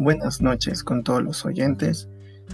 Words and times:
Buenas 0.00 0.40
noches 0.40 0.82
con 0.82 1.04
todos 1.04 1.22
los 1.22 1.44
oyentes. 1.44 2.08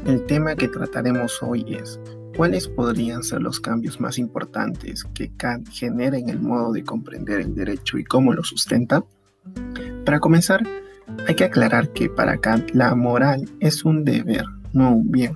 El 0.05 0.27
tema 0.27 0.57
que 0.57 0.67
trataremos 0.67 1.41
hoy 1.45 1.77
es 1.77 2.01
¿cuáles 2.37 2.67
podrían 2.67 3.23
ser 3.23 3.41
los 3.41 3.61
cambios 3.61 4.01
más 4.01 4.19
importantes 4.19 5.05
que 5.15 5.31
Kant 5.37 5.69
genera 5.71 6.19
en 6.19 6.29
el 6.29 6.41
modo 6.41 6.73
de 6.73 6.83
comprender 6.83 7.39
el 7.39 7.55
derecho 7.55 7.99
y 7.99 8.05
cómo 8.05 8.33
lo 8.33 8.43
sustenta? 8.43 9.05
Para 10.05 10.19
comenzar, 10.19 10.67
hay 11.29 11.37
que 11.37 11.45
aclarar 11.45 11.93
que 11.93 12.11
para 12.11 12.39
Kant 12.39 12.73
la 12.73 12.97
moral 12.97 13.49
es 13.61 13.85
un 13.85 14.05
deber, 14.05 14.47
no 14.73 14.97
un 14.97 15.13
bien. 15.13 15.35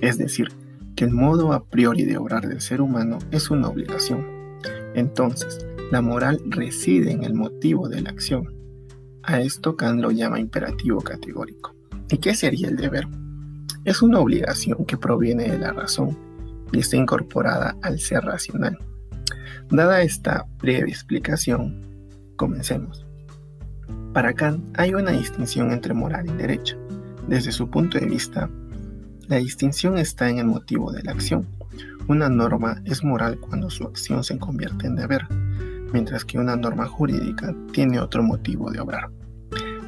Es 0.00 0.18
decir, 0.18 0.52
que 0.94 1.02
el 1.02 1.10
modo 1.10 1.52
a 1.52 1.64
priori 1.64 2.04
de 2.04 2.16
obrar 2.16 2.46
del 2.46 2.60
ser 2.60 2.80
humano 2.80 3.18
es 3.32 3.50
una 3.50 3.66
obligación. 3.66 4.24
Entonces, 4.94 5.66
la 5.90 6.00
moral 6.00 6.40
reside 6.46 7.10
en 7.10 7.24
el 7.24 7.34
motivo 7.34 7.88
de 7.88 8.02
la 8.02 8.10
acción 8.10 8.59
a 9.22 9.40
esto 9.40 9.76
Kant 9.76 10.00
lo 10.00 10.10
llama 10.10 10.40
imperativo 10.40 11.00
categórico. 11.00 11.74
¿Y 12.08 12.18
qué 12.18 12.34
sería 12.34 12.68
el 12.68 12.76
deber? 12.76 13.06
Es 13.84 14.02
una 14.02 14.18
obligación 14.18 14.84
que 14.84 14.96
proviene 14.96 15.48
de 15.48 15.58
la 15.58 15.72
razón 15.72 16.18
y 16.72 16.80
está 16.80 16.96
incorporada 16.96 17.76
al 17.82 17.98
ser 18.00 18.24
racional. 18.24 18.78
Dada 19.70 20.02
esta 20.02 20.46
breve 20.58 20.90
explicación, 20.90 21.80
comencemos. 22.36 23.06
Para 24.12 24.34
Kant 24.34 24.76
hay 24.78 24.94
una 24.94 25.12
distinción 25.12 25.70
entre 25.70 25.94
moral 25.94 26.26
y 26.28 26.32
derecho. 26.32 26.76
Desde 27.28 27.52
su 27.52 27.70
punto 27.70 27.98
de 27.98 28.06
vista, 28.06 28.50
la 29.28 29.36
distinción 29.36 29.98
está 29.98 30.28
en 30.28 30.38
el 30.38 30.46
motivo 30.46 30.90
de 30.90 31.02
la 31.04 31.12
acción. 31.12 31.46
Una 32.08 32.28
norma 32.28 32.82
es 32.84 33.04
moral 33.04 33.38
cuando 33.38 33.70
su 33.70 33.84
acción 33.84 34.24
se 34.24 34.36
convierte 34.38 34.88
en 34.88 34.96
deber, 34.96 35.22
mientras 35.92 36.24
que 36.24 36.38
una 36.38 36.56
norma 36.56 36.86
jurídica 36.86 37.54
tiene 37.72 38.00
otro 38.00 38.22
motivo 38.22 38.70
de 38.70 38.80
obrar. 38.80 39.10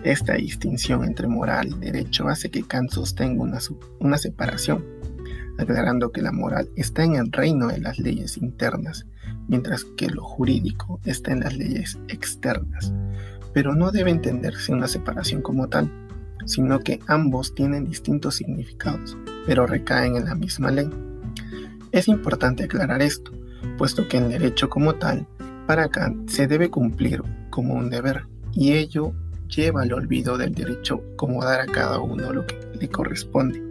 Esta 0.04 0.34
distinción 0.34 1.04
entre 1.04 1.28
moral 1.28 1.68
y 1.68 1.78
derecho 1.78 2.28
hace 2.28 2.50
que 2.50 2.64
Kant 2.64 2.90
sostenga 2.90 3.42
una, 3.42 3.58
una 4.00 4.18
separación, 4.18 4.84
aclarando 5.58 6.10
que 6.10 6.22
la 6.22 6.32
moral 6.32 6.68
está 6.77 7.04
en 7.04 7.14
el 7.14 7.30
reino 7.30 7.68
de 7.68 7.78
las 7.78 7.98
leyes 7.98 8.36
internas, 8.36 9.06
mientras 9.46 9.84
que 9.84 10.08
lo 10.08 10.24
jurídico 10.24 11.00
está 11.04 11.32
en 11.32 11.40
las 11.40 11.56
leyes 11.56 11.98
externas. 12.08 12.92
Pero 13.55 13.74
no 13.74 13.92
debe 13.92 14.10
entenderse 14.10 14.72
una 14.72 14.88
separación 14.88 15.40
como 15.40 15.68
tal, 15.68 15.90
sino 16.46 16.80
que 16.80 16.98
ambos 17.06 17.55
tienen 17.55 17.84
distintos 17.84 18.36
significados, 18.36 19.16
pero 19.46 19.66
recaen 19.66 20.16
en 20.16 20.24
la 20.24 20.34
misma 20.34 20.72
ley. 20.72 20.90
Es 21.92 22.08
importante 22.08 22.64
aclarar 22.64 23.02
esto, 23.02 23.30
puesto 23.78 24.08
que 24.08 24.18
el 24.18 24.30
derecho 24.30 24.68
como 24.68 24.94
tal 24.94 25.28
para 25.66 25.88
Kant 25.88 26.28
se 26.28 26.46
debe 26.46 26.70
cumplir 26.70 27.22
como 27.50 27.74
un 27.74 27.91
deber, 27.91 28.27
y 28.52 28.72
ello 28.72 29.12
lleva 29.48 29.82
al 29.82 29.92
olvido 29.92 30.38
del 30.38 30.55
derecho 30.55 31.02
como 31.16 31.44
dar 31.44 31.60
a 31.60 31.66
cada 31.66 31.98
uno 32.00 32.32
lo 32.32 32.46
que 32.46 32.56
le 32.78 32.88
corresponde. 32.88 33.62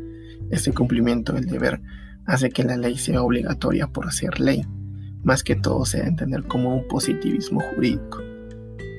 Este 0.49 0.73
cumplimiento 0.73 1.33
del 1.33 1.45
deber 1.45 1.81
hace 2.25 2.49
que 2.49 2.63
la 2.63 2.77
ley 2.77 2.97
sea 2.97 3.23
obligatoria 3.23 3.87
por 3.87 4.11
ser 4.11 4.39
ley, 4.39 4.65
más 5.23 5.43
que 5.43 5.55
todo 5.55 5.85
se 5.85 5.97
debe 5.97 6.09
entender 6.09 6.43
como 6.43 6.75
un 6.75 6.87
positivismo 6.87 7.61
jurídico. 7.73 8.19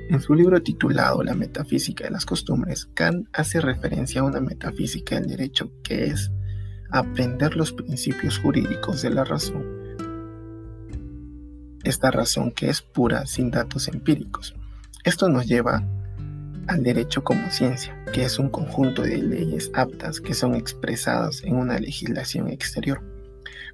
En 0.09 0.21
su 0.21 0.35
libro 0.35 0.63
titulado 0.63 1.23
La 1.23 1.35
metafísica 1.35 2.05
de 2.05 2.11
las 2.11 2.27
costumbres, 2.27 2.91
Kant 2.95 3.29
hace 3.33 3.61
referencia 3.61 4.21
a 4.21 4.25
una 4.25 4.41
metafísica 4.41 5.15
del 5.15 5.29
derecho 5.29 5.73
que 5.83 6.07
es 6.07 6.31
aprender 6.91 7.57
los 7.57 7.73
principios 7.73 8.39
jurídicos 8.39 9.01
de 9.03 9.11
la 9.11 9.25
razón 9.25 9.82
esta 11.93 12.11
razón 12.11 12.51
que 12.53 12.71
es 12.71 12.81
pura 12.81 13.27
sin 13.27 13.51
datos 13.51 13.87
empíricos. 13.87 14.55
Esto 15.05 15.29
nos 15.29 15.47
lleva 15.47 15.87
al 16.67 16.83
derecho 16.83 17.23
como 17.23 17.51
ciencia, 17.51 17.95
que 18.13 18.25
es 18.25 18.39
un 18.39 18.49
conjunto 18.49 19.03
de 19.03 19.19
leyes 19.19 19.71
aptas 19.75 20.21
que 20.21 20.33
son 20.33 20.55
expresadas 20.55 21.45
en 21.45 21.57
una 21.57 21.79
legislación 21.79 22.49
exterior. 22.49 23.03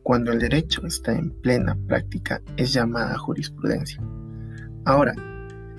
Cuando 0.02 0.32
el 0.32 0.40
derecho 0.40 0.84
está 0.84 1.12
en 1.12 1.30
plena 1.30 1.76
práctica 1.86 2.42
es 2.56 2.72
llamada 2.72 3.16
jurisprudencia. 3.18 4.02
Ahora, 4.84 5.14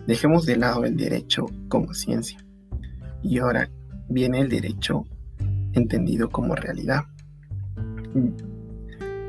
dejemos 0.08 0.46
de 0.46 0.56
lado 0.56 0.86
el 0.86 0.96
derecho 0.96 1.46
como 1.68 1.94
ciencia. 1.94 2.40
Y 3.22 3.40
ahora 3.40 3.70
viene 4.08 4.40
el 4.40 4.50
derecho 4.50 5.04
entendido 5.74 6.30
como 6.30 6.56
realidad. 6.56 7.04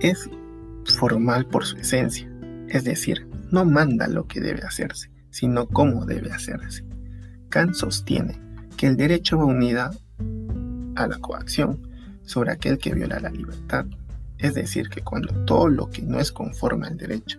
Es 0.01 0.31
formal 0.85 1.47
por 1.47 1.65
su 1.65 1.77
esencia, 1.77 2.30
es 2.71 2.85
decir, 2.85 3.27
no 3.51 3.65
manda 3.65 4.07
lo 4.07 4.27
que 4.27 4.41
debe 4.41 4.63
hacerse, 4.63 5.11
sino 5.31 5.67
cómo 5.67 6.07
debe 6.07 6.31
hacerse. 6.31 6.85
Kant 7.49 7.75
sostiene 7.75 8.41
que 8.77 8.87
el 8.87 8.97
derecho 8.97 9.39
va 9.39 9.45
unida 9.45 9.91
a 10.95 11.07
la 11.07 11.19
coacción 11.19 11.89
sobre 12.23 12.53
aquel 12.53 12.79
que 12.79 12.95
viola 12.95 13.19
la 13.19 13.31
libertad. 13.31 13.87
Es 14.39 14.55
decir, 14.55 14.89
que 14.89 15.03
cuando 15.03 15.35
todo 15.45 15.69
lo 15.69 15.91
que 15.91 16.03
no 16.03 16.21
es 16.21 16.31
conforme 16.31 16.87
al 16.87 16.97
derecho 16.97 17.39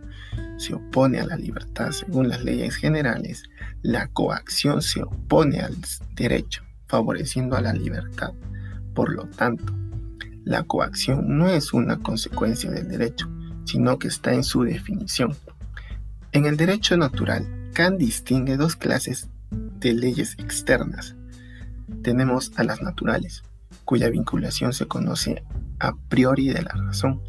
se 0.58 0.76
opone 0.76 1.20
a 1.20 1.26
la 1.26 1.38
libertad 1.38 1.92
según 1.92 2.28
las 2.28 2.44
leyes 2.44 2.76
generales, 2.76 3.44
la 3.82 4.08
coacción 4.08 4.82
se 4.82 5.02
opone 5.02 5.62
al 5.62 5.76
derecho, 6.14 6.62
favoreciendo 6.88 7.56
a 7.56 7.62
la 7.62 7.74
libertad. 7.74 8.34
Por 8.94 9.14
lo 9.14 9.24
tanto, 9.26 9.74
la 10.44 10.64
coacción 10.64 11.38
no 11.38 11.50
es 11.50 11.72
una 11.72 11.98
consecuencia 12.00 12.70
del 12.70 12.90
derecho, 12.90 13.30
sino 13.66 14.00
que 14.00 14.08
está 14.08 14.34
en 14.34 14.44
su 14.44 14.64
definición. 14.64 15.36
En 16.32 16.46
el 16.46 16.58
derecho 16.58 16.98
natural, 16.98 17.70
Kant 17.74 17.98
distingue 17.98 18.58
dos 18.58 18.76
clases 18.76 19.30
de 19.52 19.94
leyes 19.94 20.36
externas. 20.40 21.16
Tenemos 22.04 22.52
a 22.56 22.64
las 22.64 22.82
naturales, 22.82 23.44
cuya 23.86 24.10
vinculación 24.10 24.74
se 24.74 24.86
conoce 24.86 25.44
a 25.80 25.96
priori 26.10 26.50
de 26.50 26.62
la 26.62 26.72
razón, 26.72 27.22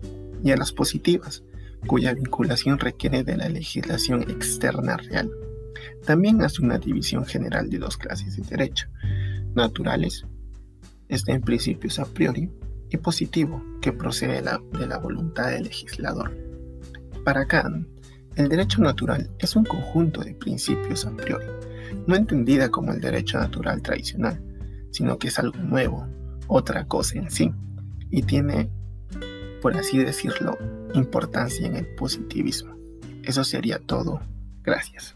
y 0.44 0.50
a 0.50 0.56
las 0.56 0.72
positivas, 0.72 1.42
cuya 1.86 2.14
vinculación 2.14 2.78
requiere 2.78 3.24
de 3.24 3.36
la 3.36 3.48
legislación 3.48 4.22
externa 4.22 4.96
real. 4.96 5.30
También 6.04 6.42
hace 6.42 6.62
una 6.62 6.78
división 6.78 7.24
general 7.24 7.70
de 7.70 7.78
dos 7.78 7.96
clases 7.96 8.36
de 8.36 8.42
derecho. 8.42 8.88
Naturales, 9.54 10.24
está 11.08 11.32
en 11.32 11.42
principios 11.42 11.98
a 11.98 12.04
priori, 12.04 12.50
y 12.92 12.98
positivo 12.98 13.62
que 13.80 13.92
procede 13.92 14.42
de 14.42 14.86
la, 14.86 14.98
voluntad 14.98 15.50
del 15.50 15.64
legislador. 15.64 16.36
Para 17.24 17.46
Kant, 17.46 17.88
el 18.36 18.48
derecho 18.48 18.80
natural 18.82 19.30
es 19.38 19.56
un 19.56 19.64
conjunto 19.64 20.22
de 20.22 20.34
principios 20.34 21.06
a 21.06 21.10
priori, 21.12 21.46
no 22.06 22.16
entendida 22.16 22.70
como 22.70 22.92
el 22.92 23.00
derecho 23.00 23.38
natural 23.38 23.82
tradicional, 23.82 24.42
sino 24.90 25.18
que 25.18 25.28
es 25.28 25.38
algo 25.38 25.58
nuevo, 25.58 26.06
otra 26.46 26.86
cosa 26.86 27.18
en 27.18 27.30
sí, 27.30 27.52
y 28.10 28.22
tiene, 28.22 28.70
por 29.60 29.76
así 29.76 29.98
decirlo, 29.98 30.58
importancia 30.94 31.66
en 31.66 31.76
el 31.76 31.86
positivismo. 31.94 32.76
Eso 33.22 33.44
sería 33.44 33.78
todo. 33.78 34.20
Gracias. 34.62 35.14